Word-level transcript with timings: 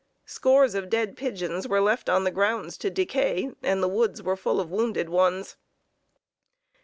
Scores 0.25 0.73
of 0.73 0.89
dead 0.89 1.15
pigeons 1.15 1.67
were 1.67 1.79
left 1.79 2.09
on 2.09 2.23
the 2.23 2.31
grounds 2.31 2.75
to 2.79 2.89
decay, 2.89 3.51
and 3.61 3.83
the 3.83 3.87
woods 3.87 4.23
were 4.23 4.35
full 4.35 4.59
of 4.59 4.71
wounded 4.71 5.09
ones. 5.09 5.57